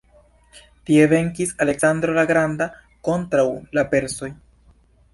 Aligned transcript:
Tie 0.89 1.03
venkis 1.11 1.51
Aleksandro 1.67 2.17
la 2.21 2.25
Granda 2.33 2.69
kontraŭ 3.11 3.47
la 3.81 3.89
persoj. 3.97 4.35